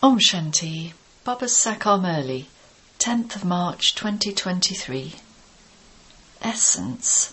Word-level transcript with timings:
Om 0.00 0.20
Shanti, 0.20 0.92
Baba 1.24 1.46
Sakar 1.46 1.98
Murli, 1.98 2.46
10th 3.00 3.34
of 3.34 3.44
March 3.44 3.96
2023. 3.96 5.16
Essence. 6.40 7.32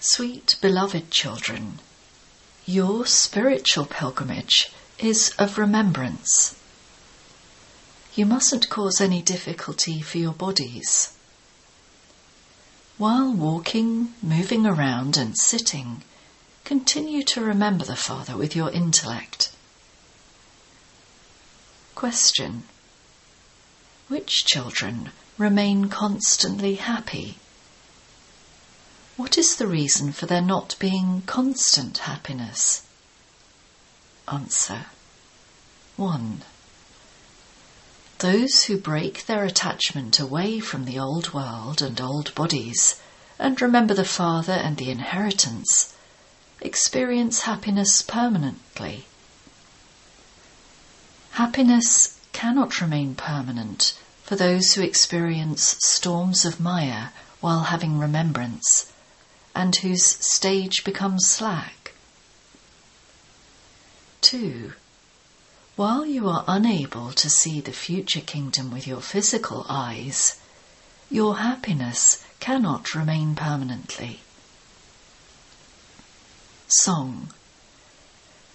Sweet 0.00 0.56
beloved 0.60 1.10
children, 1.10 1.78
your 2.66 3.06
spiritual 3.06 3.86
pilgrimage 3.86 4.70
is 4.98 5.32
of 5.38 5.56
remembrance. 5.56 6.56
You 8.14 8.26
mustn't 8.26 8.68
cause 8.68 9.00
any 9.00 9.22
difficulty 9.22 10.02
for 10.02 10.18
your 10.18 10.34
bodies. 10.34 11.14
While 12.98 13.32
walking, 13.32 14.12
moving 14.20 14.66
around, 14.66 15.16
and 15.16 15.38
sitting, 15.38 16.04
continue 16.64 17.22
to 17.22 17.40
remember 17.40 17.86
the 17.86 17.96
Father 17.96 18.36
with 18.36 18.54
your 18.54 18.70
intellect. 18.70 19.53
Question 21.94 22.64
Which 24.08 24.44
children 24.44 25.12
remain 25.38 25.88
constantly 25.88 26.74
happy? 26.74 27.38
What 29.16 29.38
is 29.38 29.54
the 29.54 29.68
reason 29.68 30.12
for 30.12 30.26
there 30.26 30.42
not 30.42 30.74
being 30.80 31.22
constant 31.22 31.98
happiness? 31.98 32.82
Answer 34.26 34.86
1. 35.94 36.42
Those 38.18 38.64
who 38.64 38.76
break 38.76 39.26
their 39.26 39.44
attachment 39.44 40.18
away 40.18 40.58
from 40.58 40.86
the 40.86 40.98
old 40.98 41.32
world 41.32 41.80
and 41.80 42.00
old 42.00 42.34
bodies 42.34 42.96
and 43.38 43.62
remember 43.62 43.94
the 43.94 44.04
Father 44.04 44.52
and 44.52 44.78
the 44.78 44.90
inheritance 44.90 45.94
experience 46.60 47.42
happiness 47.42 48.02
permanently. 48.02 49.06
Happiness 51.34 52.16
cannot 52.32 52.80
remain 52.80 53.16
permanent 53.16 53.98
for 54.22 54.36
those 54.36 54.74
who 54.74 54.82
experience 54.82 55.76
storms 55.80 56.44
of 56.44 56.60
Maya 56.60 57.08
while 57.40 57.64
having 57.64 57.98
remembrance 57.98 58.92
and 59.52 59.74
whose 59.74 60.04
stage 60.04 60.84
becomes 60.84 61.26
slack. 61.26 61.94
2. 64.20 64.74
While 65.74 66.06
you 66.06 66.28
are 66.28 66.44
unable 66.46 67.10
to 67.10 67.28
see 67.28 67.60
the 67.60 67.72
future 67.72 68.20
kingdom 68.20 68.70
with 68.70 68.86
your 68.86 69.00
physical 69.00 69.66
eyes, 69.68 70.40
your 71.10 71.38
happiness 71.38 72.24
cannot 72.38 72.94
remain 72.94 73.34
permanently. 73.34 74.20
Song 76.68 77.32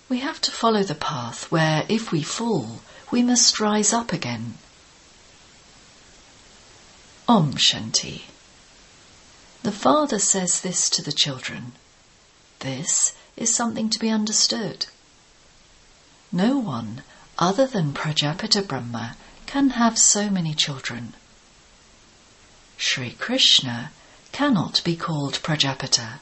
We 0.10 0.20
have 0.20 0.42
to 0.42 0.52
follow 0.52 0.82
the 0.82 0.96
path 0.96 1.52
where, 1.52 1.86
if 1.88 2.12
we 2.12 2.24
fall, 2.24 2.82
we 3.12 3.22
must 3.22 3.60
rise 3.60 3.94
up 3.94 4.12
again. 4.12 4.58
Om 7.28 7.54
Shanti. 7.54 8.24
The 9.62 9.72
Father 9.72 10.18
says 10.18 10.62
this 10.62 10.90
to 10.90 11.04
the 11.04 11.12
children. 11.12 11.74
This 12.60 13.14
is 13.38 13.54
something 13.56 13.88
to 13.92 14.00
be 14.00 14.10
understood. 14.10 14.88
No 16.32 16.58
one 16.58 17.04
other 17.38 17.68
than 17.68 17.94
Prajapita 17.94 18.68
Brahma 18.68 19.16
can 19.46 19.72
have 19.72 20.00
so 20.00 20.32
many 20.32 20.56
children. 20.56 21.14
Sri 22.78 23.12
Krishna 23.12 23.92
cannot 24.32 24.82
be 24.84 24.96
called 24.96 25.36
Prajapita. 25.44 26.20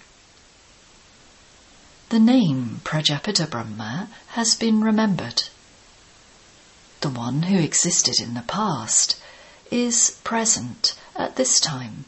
The 2.10 2.20
name 2.20 2.80
Prajapita 2.86 3.50
Brahma 3.50 4.08
has 4.28 4.56
been 4.56 4.80
remembered. 4.82 5.44
The 7.02 7.10
one 7.10 7.44
who 7.44 7.58
existed 7.58 8.22
in 8.22 8.34
the 8.34 8.44
past 8.44 9.18
is 9.72 10.18
present 10.24 10.96
at 11.18 11.36
this 11.36 11.60
time. 11.60 12.06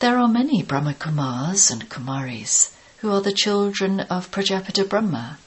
There 0.00 0.18
are 0.18 0.26
many 0.26 0.64
Brahma 0.64 0.94
Kumars 0.94 1.70
and 1.70 1.88
Kumaris 1.88 2.72
who 2.98 3.12
are 3.12 3.20
the 3.20 3.32
children 3.32 4.00
of 4.00 4.32
Prajapita 4.32 4.88
Brahma. 4.88 5.38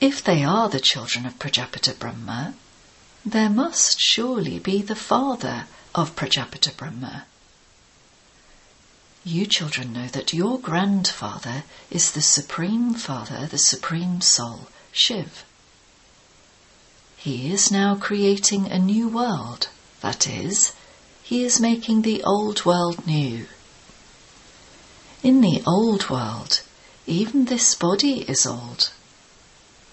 If 0.00 0.24
they 0.24 0.44
are 0.44 0.70
the 0.70 0.80
children 0.80 1.26
of 1.26 1.38
Prajapita 1.38 1.98
Brahma, 1.98 2.54
there 3.22 3.50
must 3.50 4.00
surely 4.00 4.58
be 4.58 4.80
the 4.80 4.96
father 4.96 5.66
of 5.94 6.16
Prajapita 6.16 6.74
Brahma. 6.74 7.26
You 9.26 9.46
children 9.46 9.94
know 9.94 10.08
that 10.08 10.34
your 10.34 10.58
grandfather 10.58 11.64
is 11.90 12.12
the 12.12 12.20
Supreme 12.20 12.92
Father, 12.92 13.46
the 13.46 13.56
Supreme 13.56 14.20
Soul, 14.20 14.68
Shiv. 14.92 15.46
He 17.16 17.50
is 17.50 17.70
now 17.70 17.94
creating 17.94 18.70
a 18.70 18.78
new 18.78 19.08
world, 19.08 19.68
that 20.02 20.26
is, 20.26 20.72
he 21.22 21.42
is 21.42 21.58
making 21.58 22.02
the 22.02 22.22
old 22.22 22.66
world 22.66 23.06
new. 23.06 23.46
In 25.22 25.40
the 25.40 25.62
old 25.66 26.10
world, 26.10 26.60
even 27.06 27.46
this 27.46 27.74
body 27.74 28.28
is 28.28 28.44
old. 28.44 28.90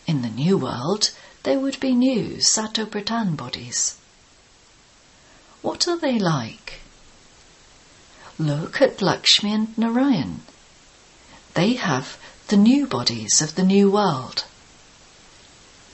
In 0.05 0.23
the 0.23 0.29
new 0.29 0.57
world, 0.57 1.11
there 1.43 1.57
would 1.57 1.79
be 1.79 1.93
new 1.93 2.35
Satopradhan 2.41 3.37
bodies. 3.37 3.95
What 5.61 5.87
are 5.87 5.97
they 5.97 6.19
like? 6.19 6.81
Look 8.39 8.81
at 8.81 9.01
Lakshmi 9.01 9.53
and 9.53 9.77
Narayan. 9.77 10.41
They 11.53 11.73
have 11.73 12.17
the 12.47 12.57
new 12.57 12.87
bodies 12.87 13.41
of 13.41 13.55
the 13.55 13.63
new 13.63 13.91
world. 13.91 14.45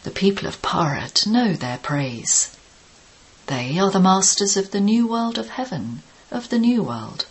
The 0.03 0.11
people 0.11 0.47
of 0.47 0.61
Bharat 0.61 1.25
know 1.25 1.53
their 1.53 1.77
praise. 1.79 2.55
They 3.47 3.79
are 3.79 3.91
the 3.91 3.99
masters 3.99 4.55
of 4.55 4.71
the 4.71 4.79
new 4.79 5.07
world 5.07 5.37
of 5.37 5.49
heaven, 5.49 6.03
of 6.29 6.49
the 6.49 6.59
new 6.59 6.83
world. 6.83 7.25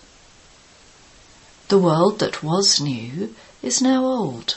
The 1.68 1.78
world 1.78 2.18
that 2.18 2.42
was 2.42 2.80
new 2.80 3.34
is 3.62 3.82
now 3.82 4.04
old. 4.04 4.56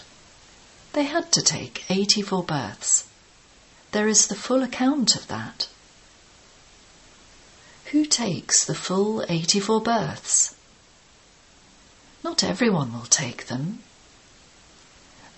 They 0.94 1.04
had 1.04 1.32
to 1.34 1.42
take 1.42 1.86
84 1.90 2.44
births. 2.44 3.04
There 3.92 4.08
is 4.08 4.28
the 4.28 4.36
full 4.36 4.64
account 4.64 5.16
of 5.16 5.28
that. 5.28 5.68
Who 7.92 8.06
takes 8.06 8.64
the 8.64 8.76
full 8.76 9.26
84 9.28 9.82
births? 9.82 10.54
Not 12.24 12.44
everyone 12.44 12.94
will 12.94 13.08
take 13.08 13.48
them. 13.48 13.80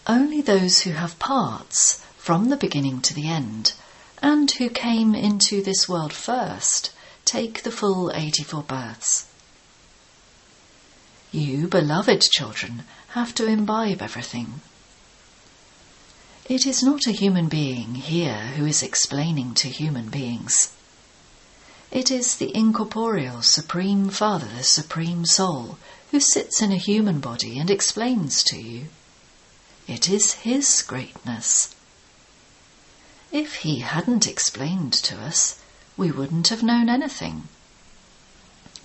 Only 0.05 0.41
those 0.41 0.81
who 0.81 0.91
have 0.91 1.17
parts 1.17 2.01
from 2.17 2.49
the 2.49 2.57
beginning 2.57 2.99
to 3.03 3.13
the 3.13 3.29
end 3.29 3.71
and 4.21 4.51
who 4.51 4.69
came 4.69 5.15
into 5.15 5.63
this 5.63 5.87
world 5.87 6.11
first 6.11 6.91
take 7.23 7.63
the 7.63 7.71
full 7.71 8.11
84 8.13 8.63
births. 8.63 9.27
You, 11.31 11.69
beloved 11.69 12.21
children, 12.21 12.83
have 13.09 13.33
to 13.35 13.45
imbibe 13.45 14.01
everything. 14.01 14.59
It 16.49 16.65
is 16.65 16.83
not 16.83 17.07
a 17.07 17.11
human 17.11 17.47
being 17.47 17.95
here 17.95 18.51
who 18.57 18.65
is 18.65 18.83
explaining 18.83 19.53
to 19.53 19.69
human 19.69 20.09
beings. 20.09 20.73
It 21.91 22.09
is 22.09 22.35
the 22.35 22.55
incorporeal 22.55 23.41
Supreme 23.41 24.09
Father, 24.09 24.47
the 24.47 24.63
Supreme 24.63 25.25
Soul, 25.25 25.77
who 26.11 26.21
sits 26.21 26.61
in 26.61 26.71
a 26.71 26.77
human 26.77 27.19
body 27.19 27.59
and 27.59 27.69
explains 27.69 28.45
to 28.45 28.57
you. 28.57 28.87
It 29.87 30.09
is 30.09 30.35
His 30.35 30.81
greatness. 30.83 31.75
If 33.29 33.55
he 33.55 33.79
hadn't 33.79 34.25
explained 34.25 34.93
to 34.93 35.17
us, 35.21 35.59
we 35.97 36.11
wouldn't 36.11 36.47
have 36.47 36.63
known 36.63 36.87
anything. 36.87 37.49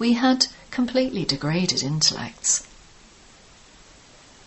We 0.00 0.14
had 0.14 0.48
completely 0.72 1.24
degraded 1.24 1.84
intellects. 1.84 2.66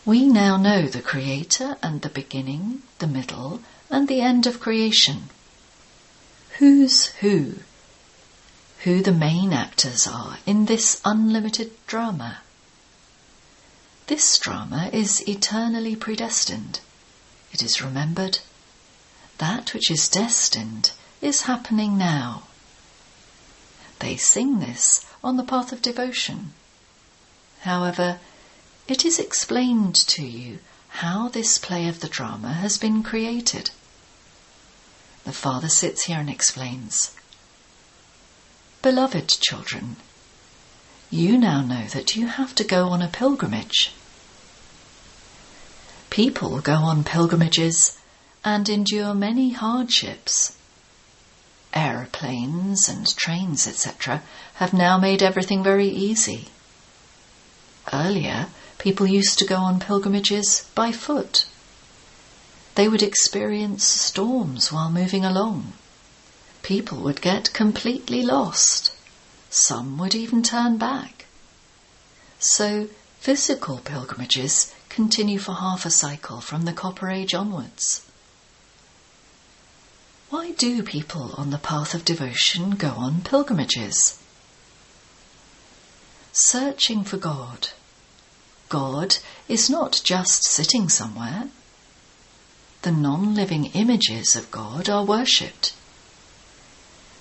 We 0.05 0.27
now 0.27 0.57
know 0.57 0.87
the 0.87 1.01
Creator 1.01 1.77
and 1.81 2.01
the 2.01 2.09
beginning, 2.09 2.83
the 2.99 3.07
middle, 3.07 3.61
and 3.89 4.09
the 4.09 4.19
end 4.19 4.47
of 4.47 4.59
creation. 4.59 5.29
Who's 6.57 7.07
who? 7.21 7.55
Who 8.83 9.01
the 9.01 9.11
main 9.11 9.51
actors 9.51 10.07
are 10.07 10.37
in 10.45 10.65
this 10.65 11.01
unlimited 11.03 11.71
drama. 11.85 12.39
This 14.07 14.37
drama 14.37 14.89
is 14.93 15.21
eternally 15.27 15.95
predestined. 15.97 16.79
It 17.51 17.61
is 17.61 17.81
remembered 17.81 18.39
that 19.37 19.73
which 19.73 19.91
is 19.91 20.07
destined 20.07 20.91
is 21.21 21.41
happening 21.41 21.97
now. 21.97 22.43
They 23.99 24.15
sing 24.15 24.59
this 24.59 25.05
on 25.23 25.35
the 25.35 25.43
path 25.43 25.73
of 25.73 25.81
devotion. 25.81 26.53
However, 27.61 28.19
it 28.87 29.03
is 29.03 29.19
explained 29.19 29.95
to 29.95 30.25
you 30.25 30.59
how 30.87 31.27
this 31.27 31.57
play 31.57 31.87
of 31.89 31.99
the 31.99 32.07
drama 32.07 32.53
has 32.53 32.77
been 32.77 33.03
created. 33.03 33.71
The 35.25 35.33
father 35.33 35.69
sits 35.69 36.05
here 36.05 36.19
and 36.19 36.29
explains. 36.29 37.11
Beloved 38.81 39.27
children, 39.41 39.97
you 41.11 41.37
now 41.37 41.61
know 41.61 41.87
that 41.87 42.15
you 42.15 42.27
have 42.27 42.55
to 42.55 42.63
go 42.63 42.87
on 42.87 43.01
a 43.01 43.09
pilgrimage. 43.09 43.91
People 46.09 46.61
go 46.61 46.75
on 46.75 47.03
pilgrimages 47.03 47.97
and 48.45 48.69
endure 48.69 49.13
many 49.13 49.49
hardships. 49.49 50.55
Aeroplanes 51.73 52.87
and 52.87 53.13
trains, 53.17 53.67
etc., 53.67 54.23
have 54.55 54.71
now 54.71 54.97
made 54.97 55.21
everything 55.21 55.61
very 55.61 55.89
easy. 55.89 56.47
Earlier, 57.91 58.47
people 58.77 59.05
used 59.05 59.39
to 59.39 59.45
go 59.45 59.57
on 59.57 59.81
pilgrimages 59.81 60.69
by 60.73 60.93
foot. 60.93 61.45
They 62.75 62.87
would 62.87 63.03
experience 63.03 63.83
storms 63.83 64.71
while 64.71 64.89
moving 64.89 65.25
along. 65.25 65.73
People 66.61 66.99
would 66.99 67.21
get 67.21 67.53
completely 67.53 68.21
lost. 68.21 68.91
Some 69.49 69.97
would 69.97 70.13
even 70.13 70.43
turn 70.43 70.77
back. 70.77 71.25
So, 72.39 72.89
physical 73.19 73.77
pilgrimages 73.79 74.73
continue 74.89 75.39
for 75.39 75.55
half 75.55 75.85
a 75.85 75.89
cycle 75.89 76.41
from 76.41 76.63
the 76.63 76.73
Copper 76.73 77.09
Age 77.09 77.33
onwards. 77.33 78.01
Why 80.29 80.51
do 80.51 80.83
people 80.83 81.33
on 81.37 81.49
the 81.49 81.57
path 81.57 81.95
of 81.95 82.05
devotion 82.05 82.71
go 82.71 82.89
on 82.89 83.21
pilgrimages? 83.21 84.19
Searching 86.31 87.03
for 87.03 87.17
God. 87.17 87.69
God 88.69 89.17
is 89.47 89.69
not 89.69 89.99
just 90.03 90.43
sitting 90.43 90.87
somewhere. 90.87 91.49
The 92.83 92.91
non 92.91 93.33
living 93.33 93.65
images 93.73 94.35
of 94.35 94.51
God 94.51 94.87
are 94.87 95.03
worshipped. 95.03 95.73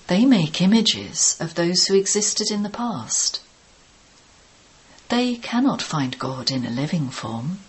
They 0.09 0.25
make 0.25 0.59
images 0.59 1.37
of 1.39 1.53
those 1.53 1.85
who 1.85 1.93
existed 1.93 2.49
in 2.49 2.63
the 2.63 2.69
past. 2.71 3.41
They 5.09 5.35
cannot 5.35 5.83
find 5.83 6.17
God 6.17 6.49
in 6.49 6.65
a 6.65 6.71
living 6.71 7.11
form. 7.11 7.59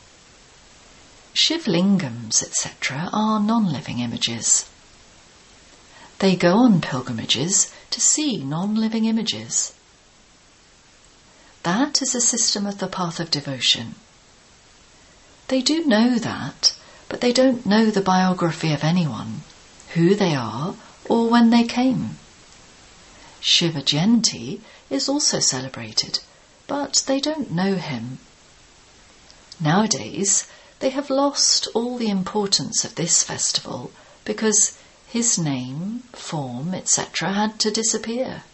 Shivlingams, 1.35 2.43
etc., 2.43 3.11
are 3.13 3.41
non 3.41 3.71
living 3.71 3.99
images. 3.99 4.65
They 6.21 6.35
go 6.35 6.55
on 6.55 6.81
pilgrimages 6.81 7.71
to 7.91 8.01
see 8.01 8.39
non 8.39 8.75
living 8.75 9.05
images. 9.05 9.75
That 11.63 12.01
is 12.01 12.15
a 12.15 12.23
system 12.23 12.65
of 12.65 12.79
the 12.79 12.89
path 12.89 13.21
of 13.21 13.31
devotion. 13.31 13.97
They 15.49 15.61
do 15.61 15.85
know 15.85 16.19
that, 16.19 16.73
but 17.11 17.21
they 17.21 17.35
don't 17.35 17.67
know 17.67 17.91
the 17.91 18.01
biography 18.01 18.73
of 18.73 18.83
anyone, 18.83 19.43
who 19.93 20.15
they 20.15 20.35
are, 20.35 20.75
or 21.07 21.29
when 21.29 21.51
they 21.51 21.65
came. 21.65 22.17
Shiva 23.41 23.81
Jayanti 23.81 24.61
is 24.91 25.09
also 25.09 25.41
celebrated, 25.41 26.21
but 26.67 27.05
they 27.07 27.21
don't 27.21 27.51
know 27.51 27.77
him. 27.77 28.19
Nowadays, 29.59 30.47
they 30.81 30.91
have 30.91 31.11
lost 31.11 31.69
all 31.75 31.97
the 31.97 32.11
importance 32.11 32.85
of 32.85 32.95
this 32.95 33.23
festival 33.23 33.93
because 34.25 34.79
his 35.07 35.39
name, 35.39 36.05
form, 36.13 36.75
etc. 36.75 37.33
had 37.33 37.59
to 37.61 37.71
disappear. 37.71 38.45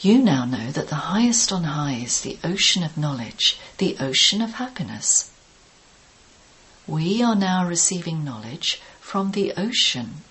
You 0.00 0.18
now 0.18 0.44
know 0.44 0.70
that 0.70 0.88
the 0.88 1.06
highest 1.12 1.52
on 1.52 1.64
high 1.64 1.94
is 1.94 2.20
the 2.20 2.38
ocean 2.44 2.82
of 2.82 2.98
knowledge, 2.98 3.58
the 3.78 3.96
ocean 3.98 4.42
of 4.42 4.54
happiness. 4.54 5.30
We 6.86 7.22
are 7.22 7.34
now 7.34 7.66
receiving 7.66 8.24
knowledge 8.24 8.80
from 9.00 9.32
the 9.32 9.52
ocean. 9.56 10.22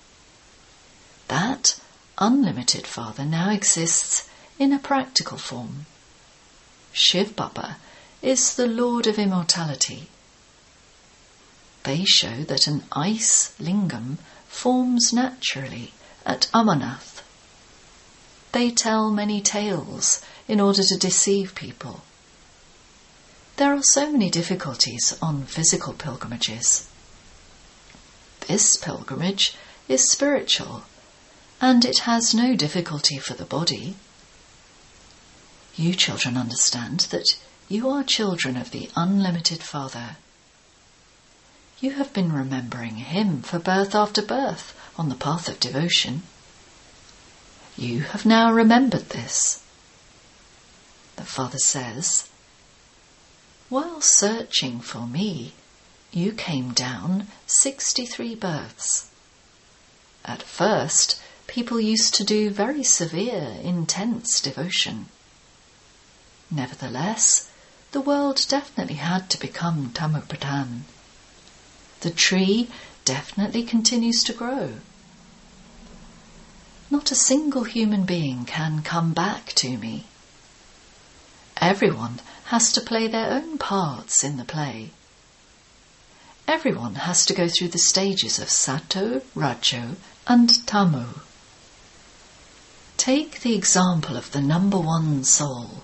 That 1.28 1.80
unlimited 2.18 2.86
Father 2.86 3.24
now 3.24 3.50
exists 3.50 4.28
in 4.58 4.72
a 4.72 4.78
practical 4.78 5.38
form. 5.38 5.86
Shiv 6.92 7.34
Baba 7.34 7.78
is 8.22 8.54
the 8.54 8.66
Lord 8.66 9.06
of 9.06 9.18
immortality. 9.18 10.08
They 11.82 12.04
show 12.04 12.44
that 12.44 12.66
an 12.66 12.84
ice 12.92 13.52
lingam 13.60 14.18
forms 14.48 15.12
naturally 15.12 15.92
at 16.24 16.48
Amarnath. 16.54 17.22
They 18.52 18.70
tell 18.70 19.10
many 19.10 19.40
tales 19.40 20.22
in 20.46 20.60
order 20.60 20.82
to 20.84 20.96
deceive 20.96 21.54
people. 21.54 22.02
There 23.56 23.74
are 23.74 23.82
so 23.82 24.10
many 24.10 24.30
difficulties 24.30 25.16
on 25.20 25.46
physical 25.46 25.92
pilgrimages. 25.92 26.86
This 28.46 28.76
pilgrimage 28.76 29.54
is 29.88 30.10
spiritual 30.10 30.84
and 31.60 31.84
it 31.84 32.00
has 32.00 32.34
no 32.34 32.54
difficulty 32.54 33.18
for 33.18 33.34
the 33.34 33.44
body. 33.44 33.96
You 35.76 35.94
children 35.94 36.36
understand 36.36 37.00
that 37.10 37.36
you 37.68 37.88
are 37.90 38.04
children 38.04 38.56
of 38.56 38.70
the 38.70 38.90
unlimited 38.96 39.62
Father 39.62 40.16
you 41.84 41.90
have 41.92 42.14
been 42.14 42.32
remembering 42.32 42.96
him 42.96 43.42
for 43.42 43.58
birth 43.58 43.94
after 43.94 44.22
birth 44.22 44.74
on 44.96 45.10
the 45.10 45.14
path 45.14 45.48
of 45.48 45.60
devotion. 45.60 46.22
You 47.76 48.00
have 48.00 48.24
now 48.24 48.50
remembered 48.50 49.10
this. 49.10 49.62
The 51.16 51.24
Father 51.24 51.58
says, 51.58 52.30
While 53.68 54.00
searching 54.00 54.80
for 54.80 55.06
me, 55.06 55.52
you 56.10 56.32
came 56.32 56.72
down 56.72 57.26
63 57.46 58.34
births. 58.36 59.10
At 60.24 60.42
first, 60.42 61.20
people 61.54 61.80
used 61.80 62.14
to 62.14 62.24
do 62.24 62.50
very 62.50 62.82
severe, 62.82 63.56
intense 63.62 64.40
devotion. 64.40 65.06
Nevertheless, 66.50 67.48
the 67.92 68.00
world 68.00 68.44
definitely 68.48 68.96
had 68.96 69.30
to 69.30 69.38
become 69.38 69.90
Tamopradhan 69.94 70.82
the 72.04 72.10
tree 72.10 72.68
definitely 73.06 73.62
continues 73.62 74.22
to 74.22 74.34
grow. 74.34 74.74
Not 76.90 77.10
a 77.10 77.14
single 77.14 77.64
human 77.64 78.04
being 78.04 78.44
can 78.44 78.82
come 78.82 79.14
back 79.14 79.54
to 79.54 79.78
me. 79.78 80.04
Everyone 81.56 82.20
has 82.52 82.72
to 82.74 82.82
play 82.82 83.08
their 83.08 83.30
own 83.30 83.56
parts 83.56 84.22
in 84.22 84.36
the 84.36 84.44
play. 84.44 84.90
Everyone 86.46 86.96
has 86.96 87.24
to 87.24 87.32
go 87.32 87.48
through 87.48 87.68
the 87.68 87.78
stages 87.78 88.38
of 88.38 88.50
Sato, 88.50 89.22
Rajo, 89.34 89.96
and 90.26 90.66
Tamo. 90.66 91.22
Take 93.04 93.42
the 93.42 93.54
example 93.54 94.16
of 94.16 94.32
the 94.32 94.40
number 94.40 94.78
one 94.78 95.24
soul. 95.24 95.82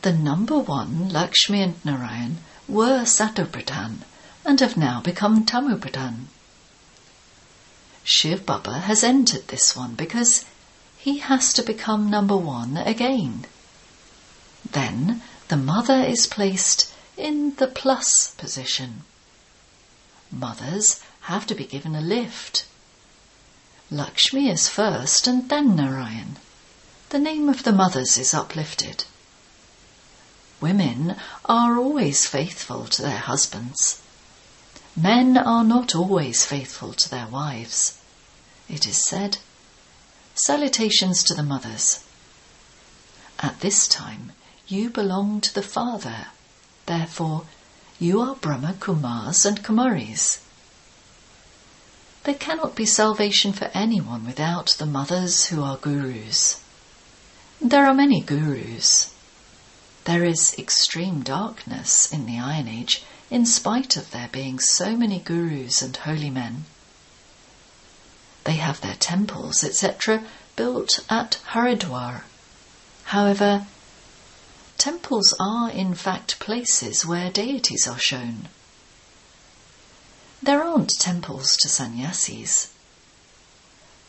The 0.00 0.12
number 0.12 0.58
one, 0.58 1.08
Lakshmi 1.08 1.62
and 1.62 1.84
Narayan, 1.84 2.38
were 2.66 3.04
Satopradhan 3.04 3.98
and 4.44 4.58
have 4.58 4.76
now 4.76 5.00
become 5.00 5.46
Tamopradhan. 5.46 6.26
Shiv 8.02 8.44
Baba 8.44 8.80
has 8.80 9.04
entered 9.04 9.46
this 9.46 9.76
one 9.76 9.94
because 9.94 10.44
he 10.98 11.18
has 11.18 11.52
to 11.52 11.62
become 11.62 12.10
number 12.10 12.36
one 12.36 12.76
again. 12.76 13.44
Then 14.68 15.22
the 15.46 15.56
mother 15.56 16.02
is 16.02 16.26
placed 16.26 16.92
in 17.16 17.54
the 17.54 17.68
plus 17.68 18.34
position. 18.36 19.04
Mothers 20.32 21.00
have 21.30 21.46
to 21.46 21.54
be 21.54 21.66
given 21.66 21.94
a 21.94 22.00
lift. 22.00 22.66
Lakshmi 23.92 24.48
is 24.48 24.70
first 24.70 25.26
and 25.26 25.50
then 25.50 25.76
Narayan. 25.76 26.38
The 27.10 27.18
name 27.18 27.50
of 27.50 27.62
the 27.62 27.74
mothers 27.74 28.16
is 28.16 28.32
uplifted. 28.32 29.04
Women 30.62 31.16
are 31.44 31.76
always 31.76 32.26
faithful 32.26 32.86
to 32.86 33.02
their 33.02 33.18
husbands. 33.18 34.00
Men 34.96 35.36
are 35.36 35.62
not 35.62 35.94
always 35.94 36.42
faithful 36.42 36.94
to 36.94 37.10
their 37.10 37.26
wives. 37.26 37.98
It 38.66 38.86
is 38.86 39.04
said, 39.04 39.36
Salutations 40.34 41.22
to 41.24 41.34
the 41.34 41.42
mothers. 41.42 42.02
At 43.40 43.60
this 43.60 43.86
time, 43.86 44.32
you 44.68 44.88
belong 44.88 45.42
to 45.42 45.52
the 45.52 45.62
Father. 45.62 46.28
Therefore, 46.86 47.44
you 47.98 48.22
are 48.22 48.36
Brahma 48.36 48.72
Kumars 48.80 49.44
and 49.44 49.62
Kumaris. 49.62 50.38
There 52.24 52.34
cannot 52.34 52.76
be 52.76 52.86
salvation 52.86 53.52
for 53.52 53.68
anyone 53.74 54.24
without 54.24 54.76
the 54.78 54.86
mothers 54.86 55.46
who 55.46 55.60
are 55.64 55.76
gurus. 55.76 56.60
There 57.60 57.84
are 57.84 57.94
many 57.94 58.20
gurus. 58.20 59.12
There 60.04 60.22
is 60.22 60.54
extreme 60.56 61.24
darkness 61.24 62.12
in 62.12 62.26
the 62.26 62.38
Iron 62.38 62.68
Age 62.68 63.02
in 63.28 63.44
spite 63.44 63.96
of 63.96 64.12
there 64.12 64.28
being 64.30 64.60
so 64.60 64.96
many 64.96 65.18
gurus 65.18 65.82
and 65.82 65.96
holy 65.96 66.30
men. 66.30 66.66
They 68.44 68.54
have 68.54 68.80
their 68.80 68.96
temples, 68.96 69.64
etc., 69.64 70.22
built 70.54 71.00
at 71.10 71.40
Haridwar. 71.54 72.22
However, 73.04 73.66
temples 74.78 75.34
are 75.40 75.70
in 75.70 75.94
fact 75.96 76.38
places 76.38 77.04
where 77.04 77.32
deities 77.32 77.88
are 77.88 77.98
shown. 77.98 78.48
There 80.44 80.64
aren't 80.64 80.90
temples 80.98 81.56
to 81.58 81.68
sannyasis. 81.68 82.72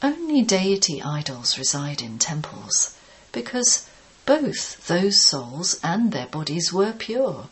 Only 0.02 0.42
deity 0.42 1.00
idols 1.00 1.60
reside 1.60 2.02
in 2.02 2.18
temples 2.18 2.96
because 3.32 3.86
both 4.26 4.88
those 4.88 5.22
souls 5.22 5.80
and 5.84 6.12
their 6.12 6.26
bodies 6.26 6.74
were 6.74 6.92
pure. 6.92 7.50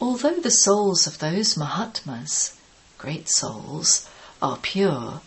Although 0.00 0.38
the 0.38 0.50
souls 0.50 1.08
of 1.08 1.18
those 1.18 1.56
Mahatmas, 1.56 2.52
great 2.98 3.28
souls, 3.28 4.06
are 4.40 4.58
pure, 4.58 5.22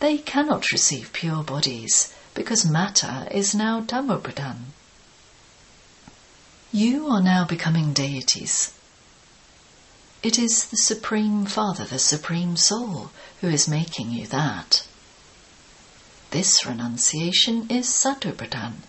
they 0.00 0.18
cannot 0.18 0.70
receive 0.72 1.10
pure 1.14 1.42
bodies 1.42 2.12
because 2.34 2.66
matter 2.66 3.26
is 3.30 3.54
now 3.54 3.80
Tamopradhan. 3.80 4.72
You 6.70 7.08
are 7.08 7.22
now 7.22 7.46
becoming 7.46 7.94
deities. 7.94 8.72
It 10.26 10.40
is 10.40 10.64
the 10.64 10.76
Supreme 10.76 11.46
Father, 11.46 11.84
the 11.84 12.00
Supreme 12.00 12.56
Soul, 12.56 13.12
who 13.40 13.48
is 13.48 13.68
making 13.68 14.10
you 14.10 14.26
that. 14.26 14.84
This 16.32 16.66
renunciation 16.66 17.70
is 17.70 17.86
Satopradhan, 17.86 18.82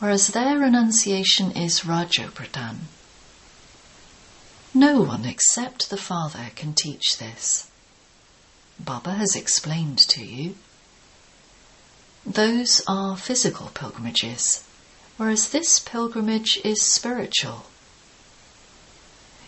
whereas 0.00 0.26
their 0.26 0.58
renunciation 0.58 1.52
is 1.52 1.82
Rajopradhan. 1.82 2.88
No 4.74 5.00
one 5.00 5.24
except 5.24 5.90
the 5.90 5.96
Father 5.96 6.50
can 6.56 6.74
teach 6.74 7.18
this. 7.18 7.68
Baba 8.80 9.12
has 9.12 9.36
explained 9.36 9.98
to 9.98 10.24
you. 10.24 10.56
Those 12.26 12.82
are 12.88 13.16
physical 13.16 13.68
pilgrimages, 13.68 14.64
whereas 15.18 15.50
this 15.50 15.78
pilgrimage 15.78 16.58
is 16.64 16.82
spiritual. 16.82 17.66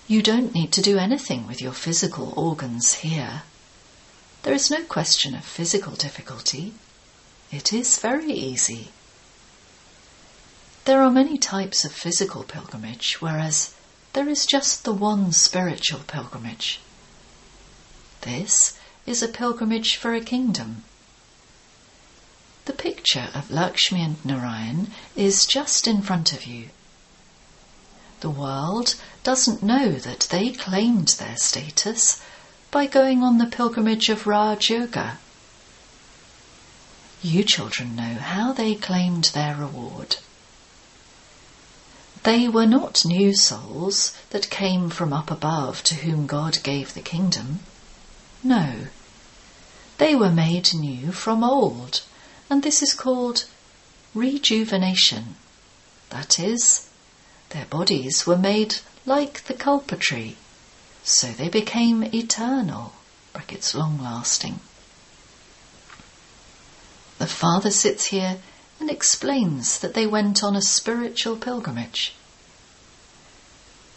You 0.09 0.23
don't 0.23 0.55
need 0.55 0.71
to 0.73 0.83
do 0.83 0.99
anything 0.99 1.49
with 1.49 1.61
your 1.61 1.73
physical 1.73 2.33
organs 2.37 2.95
here. 2.95 3.43
There 4.45 4.55
is 4.55 4.71
no 4.71 4.85
question 4.85 5.35
of 5.35 5.45
physical 5.45 5.95
difficulty. 5.95 6.75
It 7.51 7.73
is 7.73 7.99
very 7.99 8.33
easy. 8.33 8.93
There 10.85 11.03
are 11.03 11.11
many 11.11 11.37
types 11.39 11.85
of 11.85 11.91
physical 11.91 12.45
pilgrimage, 12.45 13.21
whereas 13.21 13.75
there 14.13 14.29
is 14.29 14.47
just 14.47 14.85
the 14.85 14.93
one 14.93 15.33
spiritual 15.33 16.01
pilgrimage. 16.07 16.79
This 18.21 18.79
is 19.07 19.23
a 19.23 19.29
pilgrimage 19.29 19.97
for 19.97 20.15
a 20.15 20.21
kingdom. 20.21 20.85
The 22.67 22.73
picture 22.73 23.31
of 23.35 23.51
Lakshmi 23.51 24.01
and 24.03 24.25
Narayan 24.25 24.93
is 25.17 25.47
just 25.47 25.89
in 25.89 26.03
front 26.03 26.33
of 26.33 26.45
you. 26.45 26.71
The 28.21 28.31
world 28.31 28.95
doesn't 29.27 29.61
know 29.61 29.91
that 29.91 30.29
they 30.31 30.53
claimed 30.53 31.09
their 31.19 31.37
status 31.37 32.23
by 32.71 32.87
going 32.87 33.25
on 33.25 33.39
the 33.39 33.47
pilgrimage 33.47 34.09
of 34.09 34.25
Raj 34.25 34.71
Yoga. 34.71 35.19
You 37.23 37.43
children 37.43 37.97
know 37.97 38.15
how 38.21 38.53
they 38.53 38.77
claimed 38.77 39.25
their 39.35 39.57
reward. 39.57 40.19
They 42.23 42.47
were 42.47 42.69
not 42.69 43.05
new 43.05 43.35
souls 43.35 44.13
that 44.31 44.49
came 44.49 44.91
from 44.91 45.13
up 45.13 45.29
above 45.29 45.83
to 45.83 45.97
whom 45.97 46.29
God 46.29 46.63
gave 46.63 46.95
the 46.95 47.01
kingdom. 47.01 47.59
No. 48.45 48.87
They 49.99 50.15
were 50.15 50.31
made 50.31 50.73
new 50.73 51.11
from 51.11 51.43
old, 51.43 52.03
and 52.49 52.63
this 52.63 52.81
is 52.81 52.95
called 52.95 53.47
rejuvenation. 54.15 55.35
That 56.11 56.39
is, 56.39 56.87
their 57.51 57.65
bodies 57.65 58.25
were 58.25 58.39
made 58.39 58.77
like 59.07 59.45
the 59.45 59.55
kalpa 59.55 59.97
tree, 59.97 60.37
so 61.05 61.29
they 61.29 61.49
became 61.49 62.03
eternal, 62.03 62.93
brackets 63.33 63.75
long 63.75 64.03
lasting. 64.03 64.59
The 67.19 67.27
Father 67.27 67.71
sits 67.71 68.07
here 68.07 68.39
and 68.79 68.91
explains 68.91 69.79
that 69.79 69.95
they 69.95 70.07
went 70.07 70.43
on 70.43 70.57
a 70.57 70.61
spiritual 70.61 71.37
pilgrimage. 71.37 72.15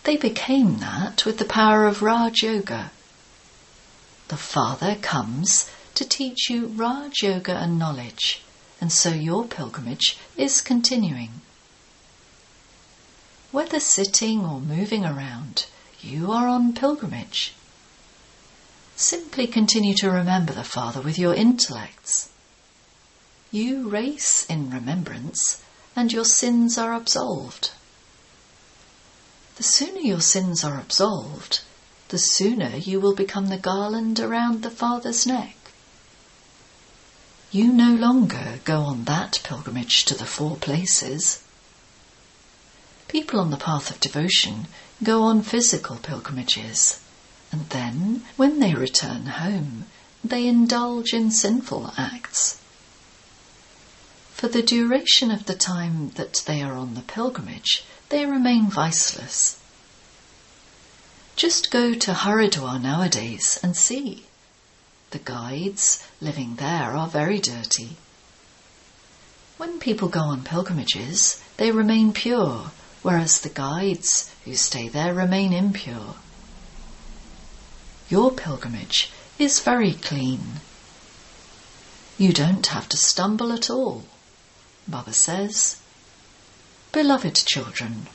They 0.03 0.15
became 0.15 0.77
that 0.77 1.25
with 1.25 1.37
the 1.39 1.45
power 1.45 1.85
of 1.85 2.01
Raj 2.01 2.43
Yoga. 2.43 2.91
The 4.29 4.37
Father 4.37 4.95
comes 4.95 5.69
to 5.95 6.05
teach 6.05 6.49
you 6.49 6.67
Raj 6.67 7.23
Yoga 7.23 7.57
and 7.57 7.77
knowledge, 7.77 8.41
and 8.79 8.91
so 8.91 9.09
your 9.09 9.45
pilgrimage 9.45 10.17
is 10.37 10.61
continuing. 10.61 11.41
Whether 13.51 13.79
sitting 13.79 14.45
or 14.45 14.61
moving 14.61 15.03
around, 15.03 15.65
you 16.01 16.31
are 16.31 16.47
on 16.47 16.73
pilgrimage. 16.73 17.53
Simply 18.95 19.47
continue 19.47 19.95
to 19.95 20.11
remember 20.11 20.53
the 20.53 20.63
Father 20.63 21.01
with 21.01 21.17
your 21.17 21.33
intellects. 21.33 22.29
You 23.49 23.89
race 23.89 24.45
in 24.45 24.69
remembrance, 24.69 25.63
and 25.95 26.13
your 26.13 26.25
sins 26.25 26.77
are 26.77 26.93
absolved. 26.93 27.71
The 29.55 29.63
sooner 29.63 29.99
your 29.99 30.21
sins 30.21 30.63
are 30.63 30.79
absolved, 30.79 31.61
the 32.09 32.19
sooner 32.19 32.75
you 32.77 32.99
will 32.99 33.15
become 33.15 33.47
the 33.47 33.57
garland 33.57 34.19
around 34.19 34.61
the 34.61 34.69
Father's 34.69 35.25
neck. 35.25 35.55
You 37.51 37.73
no 37.73 37.95
longer 37.95 38.59
go 38.63 38.81
on 38.81 39.05
that 39.05 39.41
pilgrimage 39.43 40.05
to 40.05 40.13
the 40.13 40.25
four 40.25 40.55
places. 40.55 41.41
People 43.09 43.39
on 43.39 43.49
the 43.49 43.57
path 43.57 43.89
of 43.89 43.99
devotion 43.99 44.67
go 45.01 45.23
on 45.23 45.41
physical 45.41 45.95
pilgrimages, 45.95 46.99
and 47.51 47.67
then, 47.69 48.23
when 48.37 48.59
they 48.59 48.75
return 48.75 49.25
home, 49.25 49.85
they 50.23 50.45
indulge 50.45 51.11
in 51.11 51.31
sinful 51.31 51.91
acts. 51.97 52.59
For 54.31 54.47
the 54.47 54.61
duration 54.61 55.31
of 55.31 55.47
the 55.47 55.55
time 55.55 56.11
that 56.17 56.43
they 56.45 56.61
are 56.61 56.73
on 56.73 56.93
the 56.93 57.01
pilgrimage, 57.01 57.83
they 58.09 58.27
remain 58.27 58.69
viceless. 58.69 59.57
Just 61.35 61.71
go 61.71 61.95
to 61.95 62.13
Haridwar 62.13 62.79
nowadays 62.79 63.59
and 63.63 63.75
see. 63.75 64.27
The 65.09 65.17
guides 65.17 66.03
living 66.21 66.57
there 66.57 66.95
are 66.95 67.07
very 67.07 67.39
dirty. 67.39 67.97
When 69.57 69.79
people 69.79 70.09
go 70.09 70.19
on 70.19 70.43
pilgrimages, 70.43 71.41
they 71.57 71.71
remain 71.71 72.13
pure 72.13 72.69
whereas 73.01 73.39
the 73.39 73.49
guides 73.49 74.29
who 74.45 74.55
stay 74.55 74.87
there 74.87 75.13
remain 75.13 75.53
impure. 75.53 76.15
Your 78.09 78.31
pilgrimage 78.31 79.11
is 79.37 79.59
very 79.59 79.93
clean. 79.93 80.61
You 82.17 82.33
don't 82.33 82.65
have 82.67 82.89
to 82.89 82.97
stumble 82.97 83.53
at 83.53 83.69
all. 83.69 84.03
Baba 84.87 85.13
says, 85.13 85.77
Beloved 86.91 87.35
children, 87.35 88.07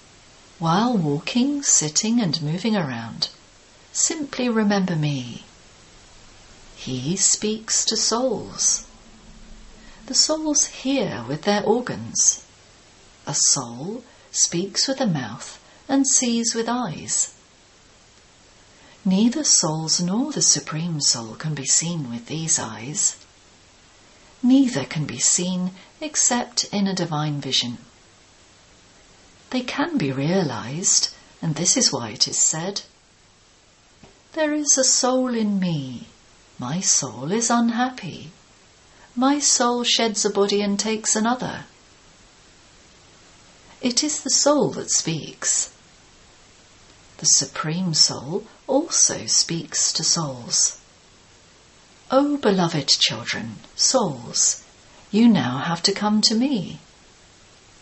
while 0.59 0.97
walking, 0.97 1.63
sitting, 1.63 2.21
and 2.21 2.43
moving 2.43 2.77
around, 2.77 3.29
simply 3.93 4.49
remember 4.49 4.97
me. 4.97 5.45
He 6.77 7.17
speaks 7.17 7.85
to 7.87 7.97
souls. 7.97 8.85
The 10.07 10.15
souls 10.15 10.67
hear 10.67 11.25
with 11.27 11.43
their 11.43 11.63
organs. 11.63 12.45
A 13.27 13.35
soul 13.35 14.05
speaks 14.35 14.89
with 14.89 15.01
a 15.01 15.07
mouth, 15.07 15.61
and 15.89 16.07
sees 16.07 16.55
with 16.55 16.69
eyes. 16.69 17.35
Neither 19.05 19.45
souls 19.45 20.01
nor 20.01 20.33
the 20.33 20.43
Supreme 20.43 21.01
Soul 21.01 21.35
can 21.35 21.55
be 21.55 21.67
seen 21.67 22.11
with 22.11 22.27
these 22.27 22.59
eyes. 22.59 23.17
Neither 24.43 24.85
can 24.85 25.05
be 25.05 25.19
seen 25.19 25.73
except 26.01 26.65
in 26.73 26.87
a 26.87 26.95
divine 26.95 27.41
vision. 27.41 27.79
They 29.51 29.61
can 29.61 29.99
be 29.99 30.11
realized, 30.11 31.11
and 31.41 31.55
this 31.55 31.77
is 31.77 31.93
why 31.93 32.11
it 32.11 32.27
is 32.27 32.39
said, 32.39 32.83
There 34.33 34.53
is 34.53 34.77
a 34.77 34.85
soul 34.85 35.35
in 35.35 35.61
me. 35.61 36.09
My 36.59 36.81
soul 36.81 37.31
is 37.31 37.51
unhappy. 37.51 38.33
My 39.15 39.39
soul 39.39 39.85
sheds 39.85 40.25
a 40.25 40.31
body 40.31 40.61
and 40.61 40.81
takes 40.81 41.15
another. 41.15 41.67
It 43.85 44.03
is 44.03 44.23
the 44.23 44.31
soul 44.31 44.71
that 44.71 44.91
speaks. 44.91 45.71
The 47.19 47.27
Supreme 47.27 47.93
Soul 47.93 48.47
also 48.67 49.27
speaks 49.27 49.93
to 49.93 50.03
souls. 50.03 50.79
O 52.11 52.39
beloved 52.39 52.89
children, 52.89 53.57
souls, 53.77 54.63
you 55.11 55.29
now 55.29 55.59
have 55.59 55.83
to 55.83 55.93
come 55.93 56.23
to 56.23 56.35
me. 56.35 56.79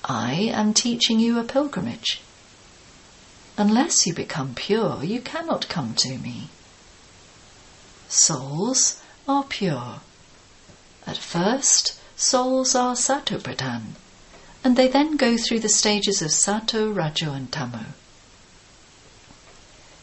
I 0.04 0.50
am 0.52 0.74
teaching 0.74 1.20
you 1.20 1.38
a 1.38 1.44
pilgrimage. 1.44 2.20
Unless 3.56 4.04
you 4.04 4.12
become 4.12 4.56
pure, 4.56 5.04
you 5.04 5.20
cannot 5.20 5.68
come 5.68 5.94
to 5.98 6.18
me. 6.18 6.48
Souls 8.08 9.00
are 9.28 9.44
pure. 9.44 10.00
At 11.06 11.18
first, 11.18 11.94
souls 12.16 12.74
are 12.74 12.96
satopradhan, 12.96 13.94
and 14.64 14.76
they 14.76 14.88
then 14.88 15.16
go 15.16 15.36
through 15.36 15.60
the 15.60 15.68
stages 15.68 16.22
of 16.22 16.30
Sato, 16.30 16.90
Rajo, 16.90 17.32
and 17.32 17.50
Tamo. 17.50 17.86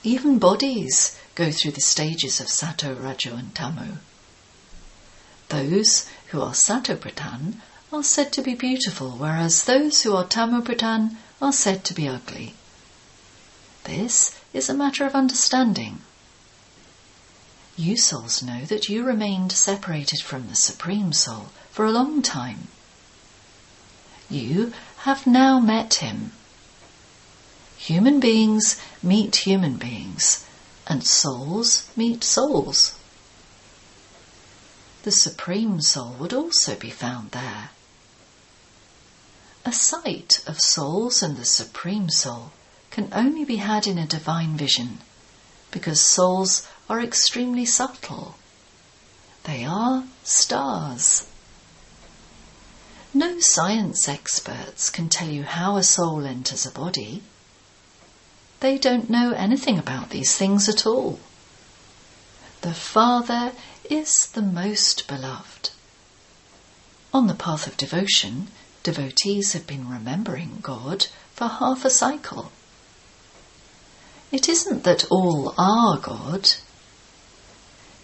Even 0.04 0.40
bodies 0.40 1.18
go 1.36 1.52
through 1.52 1.72
the 1.72 1.82
stages 1.82 2.42
of 2.42 2.50
Sato, 2.50 2.94
Rajo, 2.94 3.36
and 3.36 3.56
Tamo. 3.56 3.98
Those 5.50 6.06
who 6.28 6.42
are 6.42 6.54
Sato 6.54 6.96
Pradhan 6.96 7.56
are 7.92 8.04
said 8.04 8.32
to 8.34 8.42
be 8.42 8.54
beautiful, 8.54 9.12
whereas 9.12 9.64
those 9.64 10.04
who 10.04 10.16
are 10.16 10.26
Tamo 10.26 10.62
Pradhan 10.62 11.16
are 11.42 11.54
said 11.54 11.84
to 11.86 11.94
be 11.94 12.08
ugly. 12.08 12.54
This 13.86 14.36
is 14.54 14.70
a 14.70 14.74
matter 14.74 15.06
of 15.06 15.16
understanding. 15.16 16.02
You 17.78 17.96
souls 17.96 18.44
know 18.44 18.66
that 18.66 18.90
you 18.90 19.04
remained 19.04 19.54
separated 19.54 20.22
from 20.22 20.50
the 20.50 20.56
Supreme 20.56 21.14
Soul 21.14 21.48
for 21.72 21.86
a 21.86 21.92
long 21.92 22.22
time. 22.22 22.68
You 24.30 24.74
have 25.00 25.26
now 25.26 25.60
met 25.60 25.96
him. 25.96 26.34
Human 27.78 28.20
beings 28.20 28.80
meet 29.02 29.48
human 29.48 29.78
beings, 29.78 30.46
and 30.86 31.06
souls 31.06 31.90
meet 31.96 32.24
souls. 32.24 32.94
The 35.04 35.12
Supreme 35.12 35.82
Soul 35.82 36.16
would 36.20 36.34
also 36.34 36.76
be 36.76 36.92
found 36.92 37.32
there. 37.32 37.72
A 39.66 39.72
sight 39.72 40.44
of 40.46 40.60
souls 40.60 41.24
and 41.24 41.38
the 41.38 41.46
Supreme 41.46 42.10
Soul 42.10 42.52
can 42.92 43.10
only 43.14 43.46
be 43.46 43.58
had 43.58 43.88
in 43.88 43.98
a 43.98 44.06
divine 44.06 44.58
vision 44.58 45.00
because 45.72 46.02
souls 46.02 46.68
are 46.90 47.02
extremely 47.02 47.66
subtle. 47.66 48.36
They 49.46 49.66
are 49.66 50.04
stars. 50.24 51.26
No 53.14 53.40
science 53.40 54.08
experts 54.08 54.90
can 54.92 55.10
tell 55.10 55.30
you 55.30 55.44
how 55.44 55.78
a 55.78 55.84
soul 55.84 56.26
enters 56.26 56.66
a 56.66 56.72
body. 56.72 57.24
They 58.60 58.78
don't 58.78 59.10
know 59.10 59.32
anything 59.32 59.80
about 59.80 60.12
these 60.12 60.36
things 60.36 60.70
at 60.70 60.86
all. 60.86 61.20
The 62.62 62.74
Father 62.74 63.54
is 63.90 64.14
the 64.34 64.44
most 64.44 65.08
beloved. 65.08 65.72
On 67.12 67.26
the 67.26 67.34
path 67.34 67.66
of 67.66 67.78
devotion, 67.78 68.50
devotees 68.84 69.54
have 69.54 69.66
been 69.66 69.90
remembering 69.90 70.60
God 70.62 71.08
for 71.34 71.48
half 71.48 71.86
a 71.86 71.90
cycle. 71.90 72.52
It 74.32 74.48
isn't 74.48 74.84
that 74.84 75.06
all 75.10 75.56
are 75.58 75.98
God. 75.98 76.52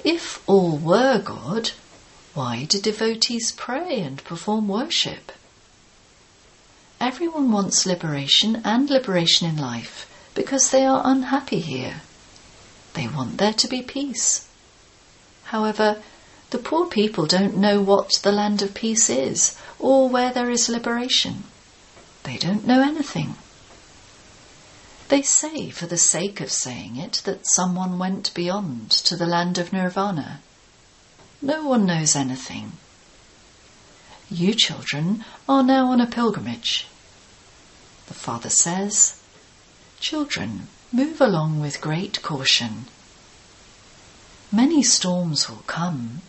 If 0.03 0.41
all 0.47 0.77
were 0.77 1.19
God, 1.19 1.71
why 2.35 2.65
do 2.65 2.81
devotees 2.81 3.53
pray 3.53 4.01
and 4.01 4.21
perform 4.25 4.67
worship? 4.67 5.31
Everyone 6.99 7.49
wants 7.49 7.85
liberation 7.85 8.61
and 8.65 8.89
liberation 8.89 9.47
in 9.47 9.55
life 9.55 10.05
because 10.33 10.69
they 10.69 10.85
are 10.85 11.01
unhappy 11.05 11.61
here. 11.61 12.01
They 12.93 13.07
want 13.07 13.37
there 13.37 13.53
to 13.53 13.67
be 13.69 13.81
peace. 13.81 14.49
However, 15.45 16.01
the 16.49 16.57
poor 16.57 16.87
people 16.87 17.25
don't 17.25 17.55
know 17.55 17.81
what 17.81 18.19
the 18.21 18.33
land 18.33 18.61
of 18.61 18.73
peace 18.73 19.09
is 19.09 19.55
or 19.79 20.09
where 20.09 20.33
there 20.33 20.49
is 20.49 20.67
liberation. 20.67 21.45
They 22.23 22.35
don't 22.35 22.67
know 22.67 22.81
anything. 22.81 23.35
They 25.07 25.21
say, 25.21 25.69
for 25.69 25.87
the 25.87 25.97
sake 25.97 26.41
of 26.41 26.51
saying 26.51 26.97
it, 26.97 27.21
that 27.23 27.47
someone 27.47 27.97
went 27.97 28.33
beyond 28.33 28.91
to 28.91 29.15
the 29.15 29.25
land 29.25 29.57
of 29.57 29.71
nirvana. 29.71 30.41
No 31.41 31.67
one 31.67 31.85
knows 31.85 32.15
anything. 32.15 32.73
You 34.31 34.53
children 34.53 35.23
are 35.47 35.63
now 35.63 35.87
on 35.87 36.01
a 36.01 36.07
pilgrimage. 36.07 36.87
The 38.07 38.13
father 38.13 38.49
says, 38.49 39.19
Children, 39.99 40.67
move 40.91 41.19
along 41.19 41.59
with 41.59 41.81
great 41.81 42.21
caution. 42.21 42.85
Many 44.51 44.81
storms 44.81 45.49
will 45.49 45.63
come. 45.67 46.21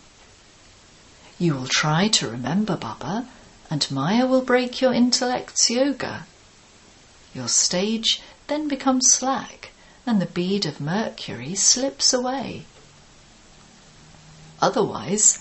You 1.39 1.53
will 1.53 1.67
try 1.67 2.07
to 2.09 2.29
remember 2.29 2.75
Baba, 2.75 3.27
and 3.69 3.89
Maya 3.89 4.25
will 4.25 4.41
break 4.41 4.81
your 4.81 4.93
intellect's 4.93 5.69
yoga. 5.69 6.25
Your 7.33 7.47
stage 7.47 8.21
then 8.47 8.67
becomes 8.67 9.11
slack, 9.11 9.71
and 10.05 10.21
the 10.21 10.25
bead 10.25 10.65
of 10.65 10.81
mercury 10.81 11.55
slips 11.55 12.13
away. 12.13 12.65
Otherwise, 14.61 15.39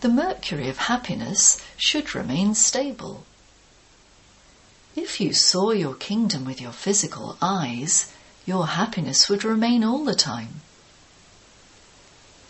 the 0.00 0.08
mercury 0.08 0.68
of 0.68 0.78
happiness 0.78 1.60
should 1.76 2.14
remain 2.14 2.54
stable. 2.54 3.24
If 4.94 5.20
you 5.20 5.32
saw 5.32 5.72
your 5.72 5.94
kingdom 5.94 6.44
with 6.44 6.60
your 6.60 6.72
physical 6.72 7.36
eyes, 7.42 8.12
your 8.46 8.66
happiness 8.68 9.28
would 9.28 9.44
remain 9.44 9.82
all 9.82 10.04
the 10.04 10.14
time. 10.14 10.60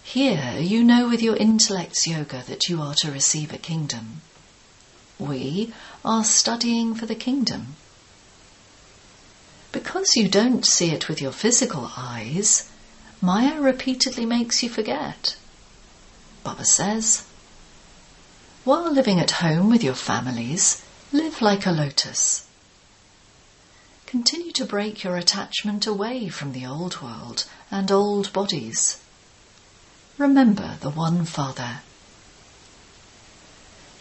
Here 0.04 0.56
you 0.60 0.84
know 0.84 1.08
with 1.08 1.22
your 1.22 1.36
intellect's 1.36 2.06
yoga 2.06 2.44
that 2.46 2.68
you 2.68 2.80
are 2.80 2.94
to 2.98 3.10
receive 3.10 3.52
a 3.52 3.58
kingdom. 3.58 4.20
We 5.18 5.72
are 6.04 6.22
studying 6.22 6.94
for 6.94 7.06
the 7.06 7.14
kingdom. 7.14 7.74
Because 9.72 10.14
you 10.14 10.28
don't 10.28 10.64
see 10.64 10.90
it 10.90 11.08
with 11.08 11.20
your 11.20 11.32
physical 11.32 11.90
eyes, 11.96 12.70
Maya 13.20 13.60
repeatedly 13.60 14.26
makes 14.26 14.62
you 14.62 14.68
forget. 14.68 15.36
Baba 16.46 16.64
says, 16.64 17.24
While 18.62 18.92
living 18.92 19.18
at 19.18 19.42
home 19.42 19.68
with 19.68 19.82
your 19.82 19.96
families, 19.96 20.80
live 21.10 21.42
like 21.42 21.66
a 21.66 21.72
lotus. 21.72 22.46
Continue 24.06 24.52
to 24.52 24.64
break 24.64 25.02
your 25.02 25.16
attachment 25.16 25.88
away 25.88 26.28
from 26.28 26.52
the 26.52 26.64
old 26.64 27.02
world 27.02 27.46
and 27.68 27.90
old 27.90 28.32
bodies. 28.32 29.02
Remember 30.18 30.76
the 30.80 30.90
one 30.90 31.24
Father. 31.24 31.80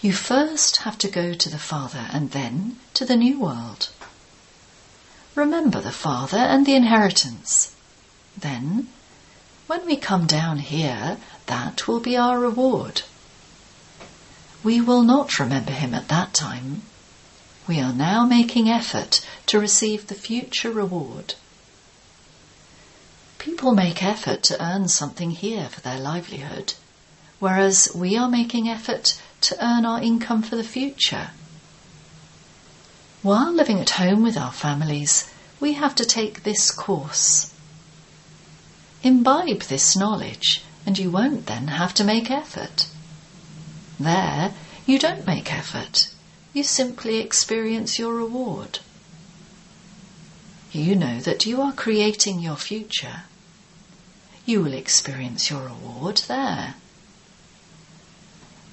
You 0.01 0.13
first 0.13 0.81
have 0.81 0.99
to 0.99 1.07
go 1.07 1.33
to 1.33 1.49
the 1.49 1.57
Father 1.57 2.05
and 2.13 2.29
then 2.29 2.77
to 2.93 3.05
the 3.05 3.15
new 3.15 3.39
world. 3.39 3.89
Remember 5.33 5.81
the 5.81 5.91
Father 5.91 6.37
and 6.37 6.63
the 6.67 6.75
inheritance. 6.75 7.75
Then, 8.37 8.89
when 9.65 9.83
we 9.87 9.97
come 9.97 10.27
down 10.27 10.59
here, 10.59 11.17
that 11.47 11.87
will 11.87 11.99
be 11.99 12.17
our 12.17 12.39
reward. 12.39 13.03
We 14.63 14.81
will 14.81 15.03
not 15.03 15.39
remember 15.39 15.71
him 15.71 15.93
at 15.93 16.07
that 16.07 16.33
time. 16.33 16.81
We 17.67 17.79
are 17.79 17.93
now 17.93 18.25
making 18.25 18.69
effort 18.69 19.25
to 19.47 19.59
receive 19.59 20.07
the 20.07 20.15
future 20.15 20.71
reward. 20.71 21.35
People 23.37 23.73
make 23.73 24.03
effort 24.03 24.41
to 24.43 24.63
earn 24.63 24.87
something 24.87 25.31
here 25.31 25.69
for 25.69 25.81
their 25.81 25.99
livelihood, 25.99 26.73
whereas 27.39 27.89
we 27.93 28.17
are 28.17 28.29
making 28.29 28.67
effort 28.67 29.21
to 29.41 29.55
earn 29.63 29.85
our 29.85 30.01
income 30.01 30.41
for 30.41 30.55
the 30.55 30.63
future. 30.63 31.29
While 33.21 33.51
living 33.51 33.79
at 33.79 34.01
home 34.01 34.23
with 34.23 34.37
our 34.37 34.51
families, 34.51 35.29
we 35.59 35.73
have 35.73 35.95
to 35.95 36.05
take 36.05 36.43
this 36.43 36.71
course. 36.71 37.53
Imbibe 39.03 39.61
this 39.61 39.95
knowledge, 39.95 40.63
and 40.85 40.97
you 40.97 41.09
won't 41.09 41.45
then 41.47 41.67
have 41.67 41.93
to 41.95 42.03
make 42.03 42.29
effort. 42.29 42.87
There, 43.99 44.53
you 44.85 44.99
don't 44.99 45.25
make 45.25 45.53
effort, 45.53 46.09
you 46.53 46.63
simply 46.63 47.17
experience 47.17 47.97
your 47.97 48.13
reward. 48.13 48.79
You 50.71 50.95
know 50.95 51.19
that 51.21 51.45
you 51.45 51.61
are 51.61 51.71
creating 51.71 52.39
your 52.39 52.57
future. 52.57 53.23
You 54.45 54.61
will 54.61 54.73
experience 54.73 55.49
your 55.49 55.63
reward 55.63 56.17
there. 56.27 56.75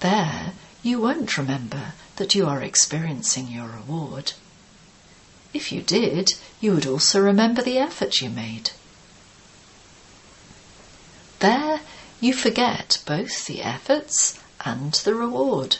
There, 0.00 0.52
you 0.82 1.00
won't 1.00 1.38
remember 1.38 1.92
that 2.16 2.34
you 2.34 2.46
are 2.46 2.60
experiencing 2.60 3.48
your 3.48 3.68
reward. 3.68 4.32
If 5.54 5.70
you 5.70 5.80
did, 5.80 6.34
you 6.60 6.72
would 6.72 6.86
also 6.86 7.20
remember 7.20 7.62
the 7.62 7.78
effort 7.78 8.20
you 8.20 8.30
made. 8.30 8.70
There, 11.38 11.80
you 12.22 12.32
forget 12.32 13.02
both 13.04 13.46
the 13.46 13.60
efforts 13.60 14.38
and 14.64 14.92
the 14.92 15.12
reward. 15.12 15.78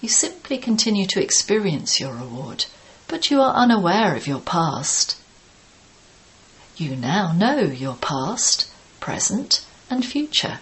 You 0.00 0.08
simply 0.08 0.58
continue 0.58 1.06
to 1.08 1.20
experience 1.20 1.98
your 1.98 2.14
reward, 2.14 2.66
but 3.08 3.28
you 3.28 3.40
are 3.40 3.52
unaware 3.52 4.14
of 4.14 4.28
your 4.28 4.38
past. 4.38 5.16
You 6.76 6.94
now 6.94 7.32
know 7.32 7.62
your 7.62 7.96
past, 7.96 8.70
present, 9.00 9.66
and 9.90 10.06
future. 10.06 10.60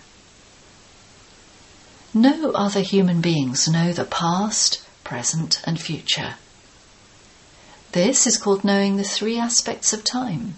No 2.14 2.52
other 2.52 2.80
human 2.80 3.20
beings 3.20 3.68
know 3.68 3.92
the 3.92 4.06
past, 4.06 4.82
present, 5.04 5.60
and 5.64 5.78
future. 5.78 6.36
This 7.92 8.26
is 8.26 8.38
called 8.38 8.64
knowing 8.64 8.96
the 8.96 9.04
three 9.04 9.38
aspects 9.38 9.92
of 9.92 10.02
time. 10.02 10.54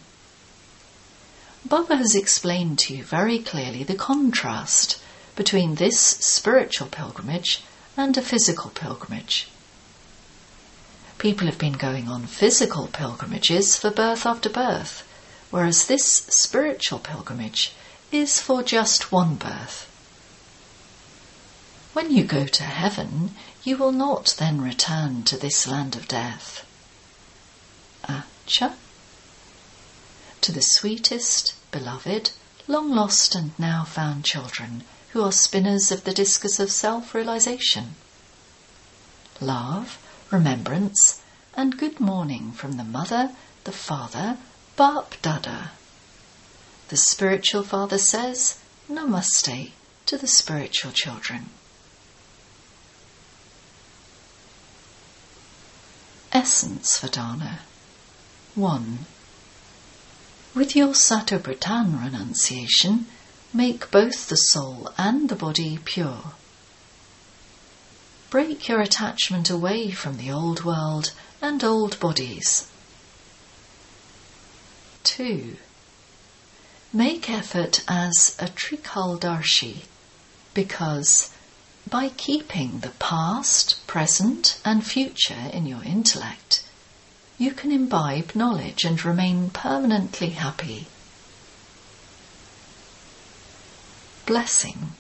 Baba 1.64 1.96
has 1.96 2.14
explained 2.14 2.78
to 2.80 2.94
you 2.94 3.04
very 3.04 3.38
clearly 3.40 3.82
the 3.82 3.94
contrast 3.94 5.00
between 5.34 5.74
this 5.74 5.98
spiritual 5.98 6.88
pilgrimage 6.88 7.62
and 7.96 8.16
a 8.16 8.22
physical 8.22 8.70
pilgrimage. 8.70 9.48
People 11.18 11.46
have 11.46 11.58
been 11.58 11.72
going 11.72 12.08
on 12.08 12.26
physical 12.26 12.86
pilgrimages 12.86 13.76
for 13.76 13.90
birth 13.90 14.24
after 14.24 14.48
birth, 14.48 15.02
whereas 15.50 15.86
this 15.86 16.04
spiritual 16.04 17.00
pilgrimage 17.00 17.72
is 18.12 18.40
for 18.40 18.62
just 18.62 19.10
one 19.10 19.34
birth. 19.34 19.86
When 21.92 22.12
you 22.12 22.22
go 22.22 22.46
to 22.46 22.62
heaven, 22.62 23.34
you 23.64 23.76
will 23.76 23.92
not 23.92 24.36
then 24.38 24.60
return 24.60 25.24
to 25.24 25.36
this 25.36 25.66
land 25.66 25.96
of 25.96 26.06
death. 26.06 26.64
Acha. 28.04 28.74
To 30.40 30.52
the 30.52 30.62
sweetest, 30.62 31.54
beloved, 31.70 32.30
long 32.66 32.90
lost 32.90 33.34
and 33.34 33.58
now 33.58 33.84
found 33.84 34.24
children 34.24 34.84
who 35.10 35.22
are 35.22 35.32
spinners 35.32 35.90
of 35.90 36.04
the 36.04 36.12
discus 36.12 36.60
of 36.60 36.70
self 36.70 37.14
realization. 37.14 37.94
Love, 39.40 39.98
remembrance, 40.30 41.20
and 41.54 41.78
good 41.78 41.98
morning 41.98 42.52
from 42.52 42.76
the 42.76 42.84
mother, 42.84 43.30
the 43.64 43.72
father, 43.72 44.38
Bap 44.76 45.14
Dada. 45.22 45.72
The 46.88 46.96
spiritual 46.96 47.62
father 47.62 47.98
says, 47.98 48.58
Namaste 48.88 49.72
to 50.06 50.16
the 50.16 50.26
spiritual 50.26 50.92
children. 50.92 51.50
Essence 56.32 57.00
Vedana 57.00 57.58
1. 58.54 58.98
With 60.54 60.74
your 60.74 60.94
Satopradhan 60.94 62.02
renunciation, 62.02 63.06
make 63.52 63.90
both 63.90 64.28
the 64.28 64.36
soul 64.36 64.92
and 64.96 65.28
the 65.28 65.36
body 65.36 65.78
pure. 65.84 66.32
Break 68.30 68.66
your 68.66 68.80
attachment 68.80 69.50
away 69.50 69.90
from 69.90 70.16
the 70.16 70.30
old 70.30 70.64
world 70.64 71.12
and 71.42 71.62
old 71.62 72.00
bodies. 72.00 72.66
2. 75.04 75.56
Make 76.92 77.28
effort 77.28 77.84
as 77.86 78.34
a 78.38 78.46
Trikaldarshi 78.46 79.84
because 80.54 81.30
by 81.88 82.08
keeping 82.10 82.80
the 82.80 82.90
past, 82.98 83.86
present, 83.86 84.60
and 84.64 84.84
future 84.84 85.50
in 85.52 85.66
your 85.66 85.82
intellect, 85.84 86.64
you 87.38 87.52
can 87.52 87.70
imbibe 87.70 88.34
knowledge 88.34 88.84
and 88.84 89.04
remain 89.04 89.48
permanently 89.50 90.30
happy. 90.30 90.88
Blessing. 94.26 94.92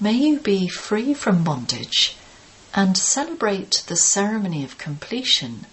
May 0.00 0.14
you 0.14 0.40
be 0.40 0.66
free 0.68 1.12
from 1.12 1.44
bondage 1.44 2.16
and 2.74 2.96
celebrate 2.96 3.84
the 3.86 3.96
ceremony 3.96 4.64
of 4.64 4.78
completion 4.78 5.66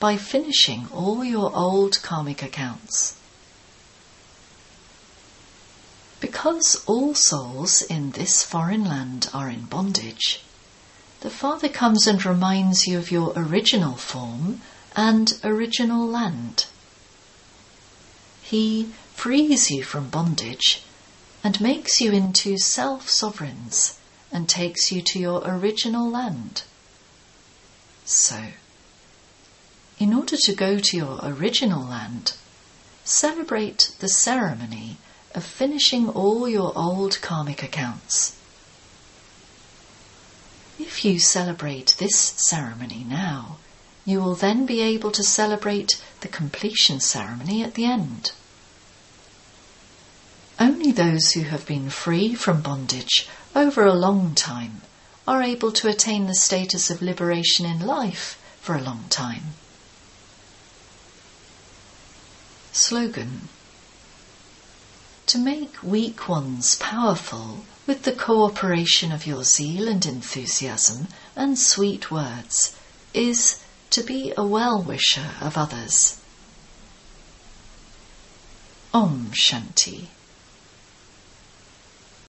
by 0.00 0.16
finishing 0.16 0.88
all 0.92 1.22
your 1.22 1.54
old 1.54 2.02
karmic 2.02 2.42
accounts. 2.42 3.16
Because 6.20 6.82
all 6.86 7.14
souls 7.14 7.82
in 7.82 8.12
this 8.12 8.42
foreign 8.42 8.84
land 8.84 9.28
are 9.34 9.50
in 9.50 9.66
bondage, 9.66 10.42
the 11.24 11.30
Father 11.30 11.70
comes 11.70 12.06
and 12.06 12.22
reminds 12.26 12.86
you 12.86 12.98
of 12.98 13.10
your 13.10 13.32
original 13.34 13.96
form 13.96 14.60
and 14.94 15.40
original 15.42 16.06
land. 16.06 16.66
He 18.42 18.90
frees 19.14 19.70
you 19.70 19.84
from 19.84 20.10
bondage 20.10 20.82
and 21.42 21.58
makes 21.62 21.98
you 21.98 22.12
into 22.12 22.58
self 22.58 23.08
sovereigns 23.08 23.98
and 24.30 24.50
takes 24.50 24.92
you 24.92 25.00
to 25.00 25.18
your 25.18 25.40
original 25.46 26.10
land. 26.10 26.64
So, 28.04 28.48
in 29.98 30.12
order 30.12 30.36
to 30.36 30.54
go 30.54 30.78
to 30.78 30.94
your 30.94 31.20
original 31.22 31.82
land, 31.82 32.34
celebrate 33.02 33.92
the 33.98 34.10
ceremony 34.10 34.98
of 35.34 35.42
finishing 35.42 36.06
all 36.06 36.46
your 36.46 36.76
old 36.76 37.22
karmic 37.22 37.62
accounts. 37.62 38.36
If 40.78 41.04
you 41.04 41.18
celebrate 41.18 41.94
this 41.98 42.16
ceremony 42.16 43.06
now, 43.08 43.58
you 44.04 44.20
will 44.20 44.34
then 44.34 44.66
be 44.66 44.80
able 44.80 45.10
to 45.12 45.22
celebrate 45.22 46.02
the 46.20 46.28
completion 46.28 47.00
ceremony 47.00 47.62
at 47.62 47.74
the 47.74 47.84
end. 47.84 48.32
Only 50.58 50.92
those 50.92 51.32
who 51.32 51.42
have 51.42 51.66
been 51.66 51.90
free 51.90 52.34
from 52.34 52.60
bondage 52.60 53.28
over 53.54 53.84
a 53.84 53.94
long 53.94 54.34
time 54.34 54.82
are 55.26 55.42
able 55.42 55.72
to 55.72 55.88
attain 55.88 56.26
the 56.26 56.34
status 56.34 56.90
of 56.90 57.00
liberation 57.00 57.64
in 57.66 57.80
life 57.80 58.38
for 58.60 58.74
a 58.74 58.82
long 58.82 59.04
time. 59.10 59.54
Slogan 62.72 63.48
To 65.26 65.38
make 65.38 65.82
weak 65.82 66.28
ones 66.28 66.74
powerful 66.76 67.64
with 67.86 68.04
the 68.04 68.12
cooperation 68.12 69.12
of 69.12 69.26
your 69.26 69.44
zeal 69.44 69.88
and 69.88 70.06
enthusiasm 70.06 71.08
and 71.36 71.58
sweet 71.58 72.10
words 72.10 72.76
is 73.12 73.62
to 73.90 74.02
be 74.02 74.32
a 74.36 74.44
well 74.44 74.82
wisher 74.82 75.30
of 75.40 75.56
others. 75.56 76.18
Om 78.92 79.30
Shanti. 79.32 80.06